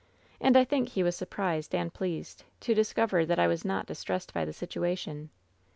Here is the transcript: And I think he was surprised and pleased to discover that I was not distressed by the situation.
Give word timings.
And 0.39 0.57
I 0.57 0.63
think 0.65 0.89
he 0.89 1.03
was 1.03 1.15
surprised 1.15 1.75
and 1.75 1.93
pleased 1.93 2.43
to 2.61 2.73
discover 2.73 3.23
that 3.23 3.37
I 3.37 3.45
was 3.45 3.63
not 3.63 3.85
distressed 3.85 4.33
by 4.33 4.45
the 4.45 4.51
situation. 4.53 5.29